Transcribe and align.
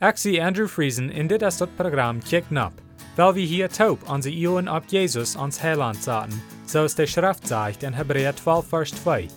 Zie 0.00 0.40
Andrew 0.40 0.66
Friesen 0.66 1.10
in 1.10 1.26
dit 1.26 1.42
is 1.42 1.56
dat 1.56 1.76
programma 1.76 2.20
Kick 2.24 2.50
Nap, 2.50 2.72
weil 3.16 3.34
wir 3.34 3.46
hier 3.46 3.68
taub 3.68 4.08
onze 4.08 4.30
Ioen 4.30 4.68
op 4.68 4.84
Jesus 4.86 5.36
ans 5.36 5.60
Heiland 5.60 6.02
zaten, 6.02 6.42
zoals 6.64 6.94
de 6.94 7.06
Schrift 7.06 7.46
zegt 7.46 7.82
in 7.82 7.92
Hebräer 7.92 8.34
12 8.34 8.68
vers 8.68 8.90
2. 8.90 9.28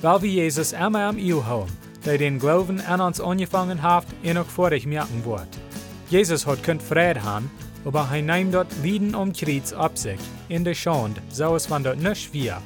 Weil 0.00 0.20
wir 0.20 0.30
Jesus 0.30 0.72
immer 0.72 1.06
am 1.08 1.18
Io 1.18 1.42
houden, 1.42 1.76
der 2.04 2.18
den 2.18 2.38
Glauben 2.38 2.80
an 2.80 3.00
uns 3.00 3.20
angefangen 3.20 3.82
hat 3.82 4.06
en 4.22 4.38
ook 4.38 4.50
vorig 4.50 4.86
merken 4.86 5.22
wordt. 5.22 5.58
Jesus 6.08 6.46
hat 6.46 6.62
kunt 6.62 6.82
vrede 6.82 7.20
haben, 7.20 7.50
aber 7.84 8.08
hij 8.08 8.22
neemt 8.22 8.52
dort 8.52 8.72
Lieden 8.82 9.14
um 9.14 9.32
Kreuz 9.32 9.72
ab 9.72 9.98
sich, 9.98 10.20
in 10.48 10.64
der 10.64 10.74
Schande, 10.74 11.20
so 11.30 11.54
es 11.54 11.68
van 11.68 11.82
dort 11.82 12.00
nicht 12.00 12.32
wir, 12.32 12.62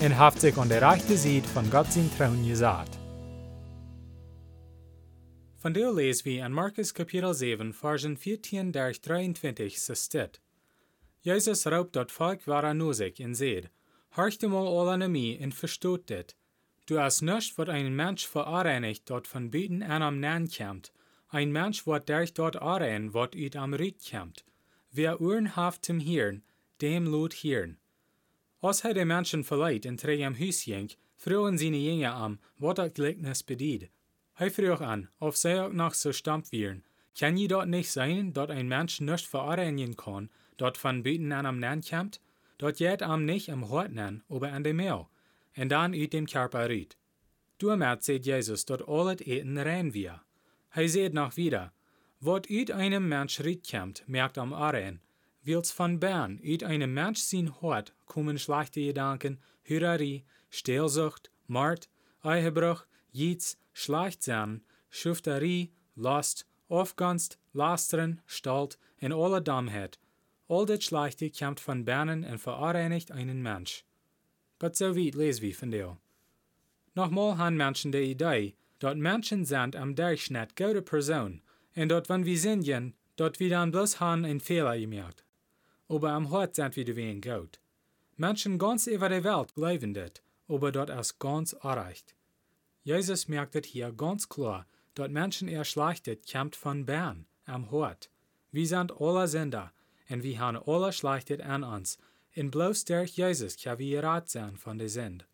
und 0.00 0.18
haft 0.18 0.40
sich 0.40 0.58
an 0.58 0.68
der 0.68 0.82
rechte 0.82 1.16
Seite 1.16 1.48
von 1.48 1.70
Gott 1.70 1.92
sein 1.92 2.10
Thron 2.18 2.46
gesagt. 2.46 2.99
Von 5.60 5.74
der 5.74 5.92
lesen 5.92 6.24
wir 6.24 6.46
in 6.46 6.52
Markus 6.52 6.94
Kapitel 6.94 7.34
7, 7.34 7.74
Versen 7.74 8.16
14 8.16 8.72
durch 8.72 9.02
23 9.02 9.78
so 9.78 9.94
steht. 9.94 10.40
Jesus 11.20 11.66
raubt 11.66 11.94
dort 11.94 12.10
Volk 12.10 12.48
an 12.48 12.94
sich 12.94 13.22
und 13.22 13.34
seht, 13.34 13.68
horchte 14.16 14.48
mal 14.48 14.88
an 14.88 15.02
und 15.02 15.54
versteht 15.54 16.08
dit. 16.08 16.34
Du 16.86 16.98
hast 16.98 17.20
nicht, 17.20 17.58
wat 17.58 17.68
ein 17.68 17.94
Mensch 17.94 18.26
verareinigt 18.26 19.02
dort 19.10 19.26
von 19.26 19.50
Bieten 19.50 19.82
an 19.82 20.00
am 20.00 20.18
Nahen 20.18 20.48
kämmt, 20.48 20.92
ein 21.28 21.52
Mensch 21.52 21.86
wat 21.86 22.08
durch 22.08 22.32
dort 22.32 22.56
arein, 22.56 23.12
wat 23.12 23.36
ut 23.36 23.54
am 23.54 23.74
Ried 23.74 24.02
kämmt. 24.02 24.46
Wer 24.90 25.20
Uhren 25.20 25.56
haft 25.56 25.84
zum 25.84 26.00
Hirn, 26.00 26.42
dem 26.80 27.04
lot 27.06 27.34
Hirn. 27.34 27.76
Als 28.62 28.82
hij 28.82 29.04
Menschen 29.04 29.44
verleiht 29.44 29.84
in 29.84 29.98
tre 29.98 30.24
am 30.24 30.38
Hus 30.38 30.64
jenk, 30.64 30.96
vroegen 31.16 31.58
seine 31.58 31.76
Jünger 31.76 32.14
am, 32.14 32.38
wat 32.56 32.78
dat 32.78 32.94
Gleichnis 32.94 33.42
bediet. 33.42 33.90
Hij 34.40 34.50
vroeg 34.50 34.80
an, 34.80 35.08
zij 35.18 35.62
ook 35.64 35.72
noch 35.72 35.94
so 35.94 36.12
stamp 36.12 36.46
wären. 36.50 36.84
Kann 37.12 37.36
je 37.36 37.48
dort 37.48 37.68
nicht 37.68 37.90
sein, 37.90 38.32
dort 38.32 38.50
ein 38.50 38.68
Mensch 38.68 39.00
nicht 39.00 39.26
verarbeiten 39.26 39.94
kann, 39.94 40.30
dort 40.56 40.78
von 40.78 41.02
Bieten 41.02 41.32
an 41.32 41.46
am 41.46 41.58
Nahen 41.58 41.82
kämmt? 41.82 42.20
Dort 42.56 42.78
jet 42.78 43.02
am 43.02 43.24
nicht 43.24 43.50
am 43.50 43.68
Hort 43.68 43.92
nan, 43.92 44.22
aber 44.28 44.52
an 44.52 44.62
dem 44.62 44.76
Mehl, 44.76 45.08
en 45.52 45.68
dan 45.68 45.92
uit 45.92 46.12
dem 46.12 46.26
Körper 46.26 46.68
riet. 46.68 46.96
Duermat 47.58 48.02
seht 48.02 48.24
Jesus, 48.24 48.64
dort 48.64 48.88
allet 48.88 49.20
eten 49.20 49.58
rein 49.58 49.92
wir. 49.92 50.22
Hij 50.70 50.88
seht 50.88 51.12
noch 51.12 51.36
wieder, 51.36 51.72
wat 52.18 52.48
uit 52.50 52.70
einem 52.70 53.08
Mensch 53.08 53.40
riet 53.40 53.66
kämmt, 53.66 54.04
merkt 54.06 54.38
am 54.38 54.54
Aren, 54.54 55.00
wils 55.42 55.70
von 55.70 55.98
Bern 55.98 56.40
uit 56.42 56.62
einem 56.62 56.94
Mensch 56.94 57.20
sin 57.20 57.48
Hort 57.60 57.92
kommen 58.06 58.38
schlechte 58.38 58.80
Gedanken, 58.80 59.38
Hürerie, 59.64 60.24
Stehlsucht, 60.48 61.30
Mord, 61.46 61.90
Eihebruch, 62.22 62.86
Jiets, 63.12 63.58
Schleichtsein, 63.72 64.62
Schufterie, 64.90 65.72
Last, 65.96 66.46
Aufgunst, 66.68 67.38
Lasteren, 67.52 68.20
Stalt 68.26 68.78
en 68.98 69.12
alle 69.12 69.42
Dummheit. 69.42 69.98
All 70.48 70.66
dit 70.66 70.82
Schlechte 70.82 71.30
kommt 71.30 71.60
von 71.60 71.84
Bernen 71.84 72.24
en 72.24 72.38
verareinigt 72.38 73.12
einen 73.12 73.42
Mensch. 73.42 73.84
But 74.58 74.76
so 74.76 74.96
weit 74.96 75.14
les 75.14 75.40
wie 75.40 75.52
von 75.52 75.70
dir. 75.70 75.96
Nochmal 76.94 77.38
han 77.38 77.56
Menschen 77.56 77.92
de 77.92 78.02
Idee, 78.02 78.54
dort 78.80 78.98
Menschen 78.98 79.44
sind 79.44 79.76
am 79.76 79.94
Durchschnitt 79.94 80.56
gute 80.56 80.82
Person, 80.82 81.40
en 81.74 81.88
dort 81.88 82.08
wenn 82.08 82.24
wir 82.24 82.38
singen, 82.38 82.94
dort 83.16 83.38
wir 83.38 83.50
dann 83.50 83.70
bloß 83.70 84.00
han 84.00 84.24
ein 84.24 84.40
Fehler 84.40 84.78
gemerkt. 84.78 85.24
Aber 85.88 86.10
am 86.10 86.30
Hort 86.30 86.56
sind 86.56 86.76
wir 86.76 86.96
wen 86.96 87.20
gut. 87.20 87.60
Menschen 88.16 88.58
ganz 88.58 88.86
über 88.86 89.08
die 89.08 89.24
Welt 89.24 89.54
glauben 89.54 89.94
dit, 89.94 90.22
aber 90.48 90.72
dort 90.72 90.90
ist 90.90 91.18
ganz 91.18 91.52
erreicht. 91.52 92.14
Jesus 92.82 93.28
merkt 93.28 93.66
hier 93.66 93.92
ganz 93.92 94.28
klar, 94.28 94.66
dort 94.94 95.10
Menschen 95.10 95.48
eher 95.48 95.64
schlechtet 95.64 96.30
kommt 96.30 96.56
von 96.56 96.86
Bern, 96.86 97.26
am 97.44 97.70
Hort. 97.70 98.10
Wir 98.52 98.66
sind 98.66 98.92
alle 99.00 99.28
Sünder, 99.28 99.72
en 100.08 100.22
wir 100.22 100.38
haben 100.38 100.58
alle 100.66 100.92
schlechtet 100.92 101.40
an 101.42 101.62
uns, 101.62 101.98
en 102.34 102.50
bloß 102.50 102.84
durch 102.86 103.16
Jesus 103.16 103.56
kann 103.56 103.78
wir 103.78 104.00
gerat 104.00 104.28
sein 104.28 104.56
von 104.56 104.78
der 104.78 104.88
Sünd. 104.88 105.26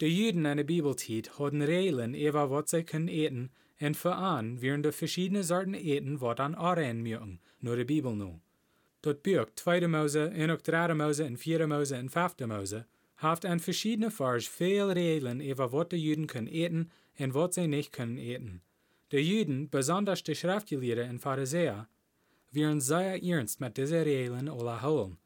De 0.00 0.08
Juden 0.08 0.44
in 0.44 0.56
der 0.56 0.64
Bibeltiet 0.64 1.38
hadden 1.38 1.62
Regeln 1.62 2.14
über 2.14 2.50
was 2.50 2.70
sie 2.70 2.84
können 2.84 3.08
eten, 3.08 3.50
en 3.78 3.94
voran 3.94 4.60
wären 4.60 4.82
de 4.82 4.92
verschiedene 4.92 5.42
Sorten 5.42 5.74
eten, 5.74 6.20
wat 6.20 6.40
an 6.40 6.54
Arein 6.54 7.02
mögen, 7.02 7.40
nur 7.60 7.76
der 7.76 7.84
Bibel 7.84 8.14
nu. 8.14 8.40
Dort 9.02 9.22
Buch 9.22 9.46
2. 9.54 9.88
Mose, 9.88 10.30
en 10.34 10.50
ook 10.50 10.62
3. 10.62 10.94
Mose 10.94 11.24
en 11.24 11.36
4. 11.36 11.66
Mose 11.66 11.96
en 11.96 12.08
5. 12.08 12.46
Mose, 12.46 12.86
haft 13.16 13.44
an 13.44 13.60
verschiedene 13.60 14.10
Vers 14.10 14.46
veel 14.46 14.90
Regeln 14.90 15.40
über 15.40 15.72
was 15.72 15.88
de 15.88 15.98
Juden 15.98 16.26
können 16.26 16.48
eten 16.48 16.90
en 17.14 17.32
was 17.34 17.54
sie 17.54 17.66
nicht 17.66 17.92
können 17.92 18.18
eten. 18.18 18.62
De 19.10 19.20
Juden, 19.20 19.68
besonders 19.70 20.22
de 20.22 20.34
Schriftgelehrten 20.34 21.08
en 21.08 21.18
Pharisäer, 21.18 21.88
wären 22.50 22.80
sehr 22.80 23.22
ernst 23.22 23.60
mit 23.60 23.76
diese 23.76 24.04
Regeln 24.04 24.48
alle 24.48 24.82
holen. 24.82 25.18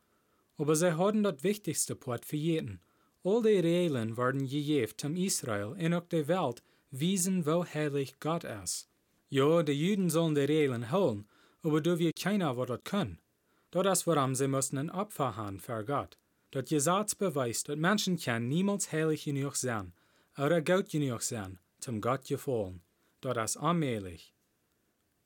Aber 0.59 0.77
sie 0.77 0.97
hadden 0.97 1.23
das 1.23 1.43
wichtigste 1.43 1.95
Port 1.95 2.25
für 2.27 2.37
jeden. 2.37 2.81
All 3.25 3.43
die 3.43 3.61
Regeln 3.61 4.17
werden 4.17 4.47
gegeben 4.47 4.93
zum 4.97 5.17
Israel 5.17 5.75
en 5.79 5.95
ook 5.95 6.09
der 6.11 6.29
Welt, 6.29 6.63
wiesen, 6.91 7.47
wo 7.47 7.65
heilig 7.65 8.21
Gott 8.21 8.45
ist. 8.45 8.89
Ja, 9.29 9.63
die 9.63 9.73
Juden 9.73 10.11
sollen 10.11 10.35
die 10.35 10.41
Regeln 10.41 10.91
holen, 10.91 11.27
aber 11.63 11.81
du 11.81 11.99
wir 11.99 12.13
keiner, 12.13 12.57
was 12.57 12.69
das 12.69 12.85
können. 12.85 13.19
Das 13.71 14.01
ist, 14.01 14.07
warum 14.07 14.35
sie 14.35 14.49
müssen 14.49 14.79
ein 14.79 14.91
Opfer 14.91 15.37
haben 15.37 15.61
für 15.61 15.85
Gott. 15.85 16.19
Das 16.53 16.65
Gesetz 16.65 17.15
beweist, 17.15 17.69
dass 17.69 17.77
Menschen 17.77 18.19
kann 18.19 18.49
niemals 18.49 18.91
heilig 18.91 19.25
genug 19.25 19.55
sein, 19.55 19.93
oder 20.37 20.61
gut 20.61 20.91
genug 20.91 21.23
sein, 21.23 21.59
zum 21.79 22.01
Gott 22.01 22.27
gefallen. 22.27 22.83
Das 23.21 23.53
ist 23.53 23.57
allmählich. 23.59 24.35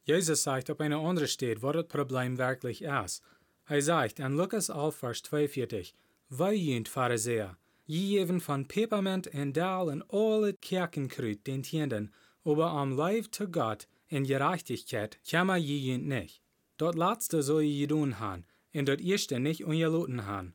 Jesus 0.04 0.42
sagt 0.42 0.70
auf 0.70 0.80
einer 0.80 0.98
anderen 0.98 1.28
Stelle, 1.28 1.62
was 1.62 1.76
das 1.76 1.88
Problem 1.88 2.36
wirklich 2.36 2.82
ist. 2.82 3.22
Er 3.66 3.80
sagt 3.80 4.18
in 4.18 4.36
Lukas 4.36 4.68
11, 4.68 4.94
Vers 4.94 5.22
42, 5.22 5.94
Wei 6.28 6.54
jünt 6.54 6.88
Pharisäer, 6.88 7.56
je 7.86 8.18
even 8.18 8.40
von 8.40 8.66
Peppermint 8.66 9.26
en 9.28 9.52
Dahl 9.52 9.88
en 9.88 10.02
alle 10.10 10.52
Kerkenkrut 10.52 11.46
den 11.46 11.62
Tienden, 11.62 12.12
aber 12.44 12.70
am 12.70 12.96
Leib 12.96 13.34
zu 13.34 13.48
Gott 13.48 13.88
in 14.08 14.24
Gerechtigkeit 14.24 15.18
kämmer 15.24 15.56
je 15.56 15.78
jünt 15.78 16.06
nicht. 16.06 16.42
Dort 16.76 16.96
letzte 16.96 17.42
soll 17.42 17.62
je 17.62 17.86
tun 17.86 18.18
han, 18.18 18.44
en 18.72 18.84
dort 18.84 19.00
erste 19.00 19.40
nicht 19.40 19.64
ungeloten 19.64 20.26
han. 20.26 20.54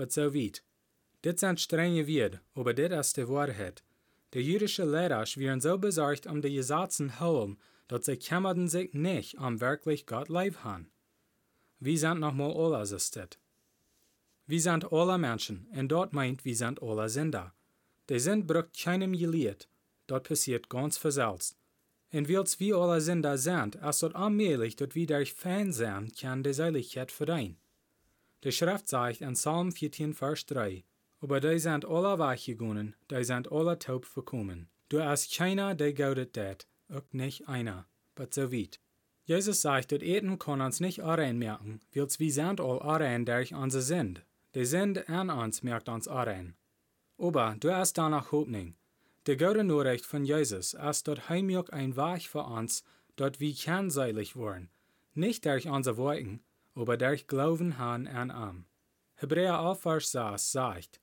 But 0.00 0.12
so 0.12 0.32
weit. 0.32 0.62
Dit 1.26 1.40
sind 1.40 1.60
strenge 1.60 2.06
Wert, 2.06 2.40
aber 2.54 2.72
dit 2.72 2.90
ist 2.90 3.18
die 3.18 3.28
Wahrheit. 3.28 3.84
Die 4.32 4.40
jüdische 4.40 4.86
Lehrer 4.86 5.26
wären 5.36 5.60
so 5.60 5.76
besorgt 5.76 6.26
um 6.26 6.40
die 6.40 6.54
Gesetzen 6.54 7.20
holen, 7.20 7.58
dass 7.86 8.06
sie 8.06 8.16
kämmerten 8.16 8.66
sich 8.70 8.94
nicht 8.94 9.36
am 9.36 9.60
wirklich 9.60 10.06
Gott 10.06 10.30
leib 10.30 10.64
han. 10.64 10.90
Wir 11.80 11.98
sind 11.98 12.18
nochmal 12.18 12.50
alle 12.50 12.86
so 12.86 12.98
steht. 12.98 13.38
Wir 14.46 14.62
sind 14.62 14.90
alle 14.90 15.18
Menschen, 15.18 15.66
und 15.70 15.88
dort 15.88 16.14
meint, 16.14 16.46
wir 16.46 16.56
sind 16.56 16.82
alle 16.82 17.10
Sünder. 17.10 17.52
Der 18.08 18.20
Sünd 18.20 18.46
braucht 18.46 18.72
keinem 18.82 19.12
gelehrt, 19.12 19.68
dort 20.06 20.28
passiert 20.28 20.70
ganz 20.70 20.96
versalzt. 20.96 21.58
Und 22.10 22.26
wils 22.26 22.58
wir 22.58 22.78
alle 22.78 23.02
Sünder 23.02 23.36
sind, 23.36 23.74
ist 23.74 24.02
dort 24.02 24.16
allmählich, 24.16 24.76
dort 24.76 24.94
wir 24.94 25.06
durch 25.06 25.34
Fan 25.34 25.74
sein, 25.74 26.10
kann 26.18 26.42
die 26.42 26.54
Seiligkeit 26.54 27.12
verein. 27.12 27.59
Die 28.42 28.52
Schrift 28.52 28.88
sagt 28.88 29.20
in 29.20 29.34
Psalm 29.34 29.70
14, 29.70 30.14
Vers 30.14 30.46
3, 30.46 30.82
aber 31.20 31.40
die 31.40 31.58
sind 31.58 31.84
alle 31.84 32.18
weggegangen, 32.18 32.96
die 33.10 33.22
sind 33.22 33.52
alle 33.52 33.78
taub 33.78 34.06
verkommen. 34.06 34.70
Du 34.88 35.02
hast 35.04 35.36
keiner, 35.36 35.74
der 35.74 35.92
gaudet 35.92 36.36
dat, 36.38 36.66
auch 36.88 37.12
nicht 37.12 37.46
einer, 37.48 37.86
but 38.14 38.32
so 38.32 38.50
weit. 38.50 38.80
Jesus 39.24 39.60
sagt, 39.60 39.92
dat 39.92 40.02
Eten 40.02 40.38
kann 40.38 40.62
uns 40.62 40.80
nicht 40.80 41.02
allein 41.02 41.38
merken, 41.38 41.80
wils 41.92 42.18
wir 42.18 42.32
sind 42.32 42.60
all 42.60 42.78
allein 42.80 43.26
durch 43.26 43.52
unser 43.52 43.82
Sünd. 43.82 44.24
Der 44.54 44.64
Sünd 44.64 45.08
an 45.10 45.28
uns 45.28 45.62
merkt 45.62 45.90
uns 45.90 46.08
allein. 46.08 46.56
Aber 47.18 47.56
du 47.60 47.72
hast 47.72 47.98
danach 47.98 48.32
Hoffnung. 48.32 48.74
Der 49.26 49.36
gute 49.36 49.64
Nachricht 49.64 50.06
von 50.06 50.24
Jesus 50.24 50.72
ist, 50.72 51.06
dort 51.06 51.28
heimjog 51.28 51.74
ein 51.74 51.94
Weg 51.94 52.22
für 52.22 52.44
uns, 52.44 52.82
dort 53.16 53.38
wir 53.38 53.54
kernsäulig 53.54 54.34
worden. 54.34 54.70
Nicht 55.12 55.44
durch 55.44 55.68
unser 55.68 55.98
Worten, 55.98 56.42
aber 56.74 56.96
durch 56.96 57.26
Glauben 57.26 57.78
han 57.78 58.06
an 58.06 58.30
am. 58.30 58.66
Hebräer 59.14 59.58
11, 59.58 59.80
Vers 59.80 60.12
6 60.12 60.52
sagt, 60.52 61.00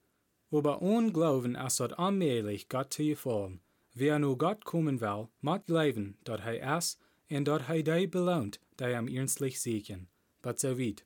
aber 0.51 0.81
ohne 0.81 1.11
Glauben 1.11 1.55
ist 1.55 1.79
dort 1.79 1.99
allmählich 1.99 2.69
Gott 2.69 2.93
zu 2.93 3.03
gefallen. 3.03 3.61
Wer 3.93 4.19
nu 4.19 4.35
Gott 4.35 4.63
kommen 4.63 5.01
will, 5.01 5.27
mag 5.41 5.65
glauben, 5.65 6.17
dort 6.23 6.41
er 6.45 6.77
ist, 6.77 6.99
en 7.29 7.43
dort 7.43 7.67
hij 7.67 7.83
die 7.83 8.07
belohnt, 8.07 8.59
die 8.79 8.95
am 8.95 9.07
ernstlich 9.07 9.59
sieken. 9.59 10.07
But 10.41 10.59
so 10.59 10.77
weit. 10.77 11.03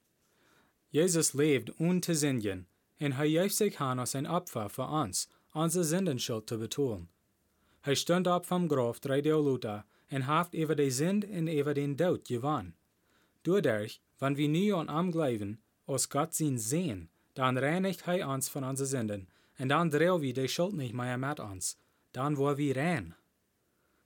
Jesus 0.90 1.34
lebt 1.34 1.80
ohne 1.80 2.02
zu 2.02 2.13
singen, 2.16 2.68
en 2.98 3.13
hij 3.13 3.30
geeft 3.30 3.56
sich 3.56 3.80
an 3.80 4.00
als 4.00 4.16
ein 4.16 4.28
Opfer 4.28 4.69
für 4.69 4.88
uns, 4.88 5.30
unsere 5.54 5.86
Sündenschuld 5.86 6.50
zu 6.50 6.58
betonen. 6.58 7.08
Hij 7.81 7.96
stund 7.96 8.28
op 8.28 8.46
vom 8.46 8.68
Graf 8.68 9.00
drei 9.00 9.22
Luther 9.22 9.86
en 10.10 10.28
haft 10.28 10.54
über 10.54 10.75
die 10.75 10.92
Sünd 10.92 11.24
en 11.24 11.48
über 11.48 11.74
den 11.74 11.98
Tod 11.98 12.25
gewonnen. 12.25 12.75
Dadurch, 13.44 14.02
wenn 14.21 14.38
wir 14.38 14.47
nie 14.47 14.71
an 14.71 14.88
am 14.88 15.12
glauben, 15.12 15.62
aus 15.88 16.09
Gott 16.09 16.33
sein 16.33 16.57
sehen, 16.57 17.09
dann 17.33 17.57
reinigt 17.57 18.06
hij 18.06 18.23
uns 18.23 18.47
von 18.47 18.63
unseren 18.63 18.88
Sünden, 18.88 19.27
en 19.57 19.68
dann 19.68 19.89
drehen 19.89 20.21
wir 20.21 20.33
die 20.33 20.47
Schuld 20.47 20.73
nicht 20.73 20.94
mehr 20.94 21.18
mit 21.18 21.39
uns, 21.39 21.77
dann 22.13 22.38
wo 22.38 22.56
wir 22.56 22.77
rein. 22.77 23.15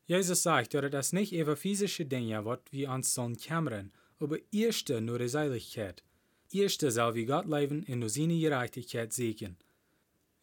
Jesus 0.06 0.44
sagt, 0.44 0.73
dass 0.73 0.91
das 0.91 1.13
nicht 1.13 1.33
über 1.33 1.57
physische 1.57 2.06
Dinge 2.06 2.45
wird, 2.45 2.71
wie 2.71 2.88
uns 2.88 3.13
sollen 3.13 3.38
kämmern, 3.38 3.91
aber 4.19 4.38
erste 4.51 5.01
nur 5.01 5.19
die 5.19 5.27
Seiligkeit. 5.27 6.03
Erste 6.51 6.91
soll 6.91 7.15
wie 7.15 7.25
Gott 7.25 7.47
leben 7.47 7.83
in 7.83 8.00
nur 8.00 8.09
seine 8.09 8.39
Gerechtigkeit 8.39 9.11
siegen. 9.11 9.57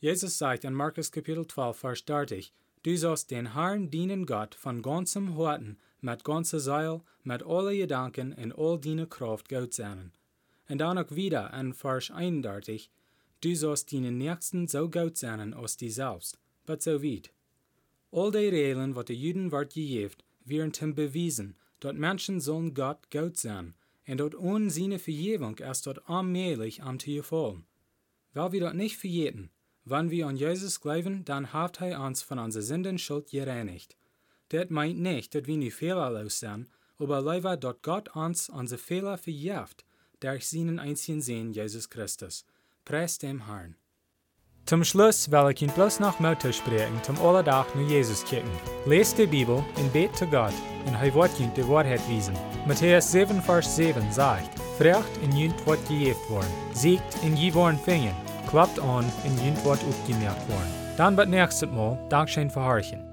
Jesus 0.01 0.37
sagt 0.37 0.65
in 0.65 0.75
Markus 0.75 1.11
Kapitel 1.11 1.47
12, 1.47 1.77
Vers 1.79 2.05
30, 2.05 2.53
Du 2.83 2.97
sollst 2.97 3.31
den 3.31 3.55
Herrn 3.55 3.91
dienen 3.91 4.27
Gott 4.27 4.55
von 4.55 4.83
ganzem 4.83 5.37
Herzen, 5.37 5.79
mit 6.01 6.25
ganzer 6.25 6.59
Seil, 6.59 7.01
mit 7.23 7.45
alle 7.45 7.77
Gedanken 7.77 8.33
und 8.33 8.59
all 8.59 8.81
deine 8.81 9.07
Kraft 9.07 9.49
Gott 9.49 9.73
sein. 9.73 10.13
Und 10.69 10.79
dann 10.79 10.99
auch 10.99 11.11
wieder 11.13 11.53
in 11.55 11.75
Vers 11.75 12.11
31, 12.11 12.91
Du 13.43 13.57
sollst 13.57 13.93
deinen 13.93 14.19
Nächsten 14.19 14.69
so 14.69 14.89
Gott 14.89 15.17
sein 15.17 15.53
als 15.53 15.77
die 15.77 15.91
selbst, 15.91 16.39
but 16.65 16.81
so 16.81 17.03
weit. 17.03 17.33
All 18.13 18.31
die 18.31 18.49
Regeln, 18.49 18.95
wat 18.95 19.09
de 19.09 19.17
Juden 19.17 19.51
wordt 19.51 19.75
gegeven, 19.75 20.23
werden 20.45 20.73
zum 20.73 20.95
bewiesen, 20.95 21.57
dat 21.81 21.97
Menschen 21.97 22.41
sollen 22.41 22.73
Gott 22.73 23.11
Gott 23.11 23.37
sein, 23.37 23.75
und 24.07 24.19
dat 24.19 24.37
ohne 24.37 24.71
seine 24.71 25.01
Vergebung 25.01 25.59
erst 25.59 25.87
dort 25.87 26.09
allmählich 26.09 26.85
am 26.85 27.01
zu 27.01 27.11
gefallen. 27.11 27.65
Weil 28.33 28.53
wir 28.53 28.61
dort 28.61 28.77
nicht 28.77 28.97
vergeten, 28.97 29.51
wenn 29.85 30.11
wir 30.11 30.27
an 30.27 30.37
Jesus 30.37 30.81
glauben, 30.81 31.25
dann 31.25 31.53
hat 31.53 31.81
er 31.81 32.01
uns 32.01 32.23
von 32.23 32.39
unserer 32.39 32.63
Sünden 32.63 32.99
Schuld 32.99 33.31
gereinigt. 33.31 33.97
Das 34.51 34.71
meint 34.71 35.01
nicht, 35.01 35.35
dass 35.35 35.47
wir 35.47 35.57
nicht 35.57 35.75
fehlerlos 35.75 36.39
sind, 36.41 36.69
aber 36.99 37.21
leider, 37.21 37.57
dass 37.57 37.77
Gott 37.83 38.15
uns 38.15 38.49
unsere 38.49 38.79
Fehler 38.79 39.19
verjährt, 39.19 39.85
durch 40.21 40.49
seinen 40.49 40.79
einzigen 40.79 41.21
Sohn 41.21 41.53
Jesus 41.53 41.91
Christus. 41.91 42.45
Preis 42.85 43.19
dem 43.19 43.47
Herrn. 43.47 43.77
Zum 44.67 44.85
Schluss 44.85 45.31
will 45.31 45.51
ich 45.53 45.63
Ihnen 45.63 45.75
bloß 45.75 45.99
noch 45.99 46.21
Mutter 46.21 46.53
sprechen, 46.53 47.03
zum 47.03 47.21
Allerdach 47.21 47.75
nur 47.75 47.89
Jesus 47.89 48.25
kicken. 48.25 48.51
Lest 48.87 49.19
die 49.19 49.27
Bibel 49.27 49.65
und 49.77 49.93
bet 49.93 50.17
zu 50.17 50.27
Gott, 50.27 50.55
und 50.87 50.95
er 50.95 51.13
wird 51.13 51.41
Ihnen 51.41 51.53
die 51.55 51.67
Wahrheit 51.69 52.09
wiesen. 52.09 52.37
Matthäus 52.67 53.11
7, 53.11 53.43
Vers 53.43 53.75
7 53.75 54.13
sagt, 54.13 54.57
Frecht 54.79 55.17
in 55.23 55.37
Jünd 55.37 55.67
wird 55.67 55.87
gejeft 55.89 56.31
worden, 56.31 56.53
siegt 56.73 57.23
in 57.25 57.37
je 57.37 57.53
worden 57.53 57.79
fingen, 57.85 58.15
klappt 58.49 58.79
an 58.81 59.05
in 59.25 59.45
Jünd 59.45 59.65
wird 59.65 59.79
aufgemerkt 59.85 60.49
worden. 60.49 60.75
Dann 60.97 61.17
wird 61.17 61.29
nächstes 61.29 61.71
Mal 61.71 61.99
Dankeschön 62.09 62.51
für 62.51 62.65
Horchen. 62.65 63.12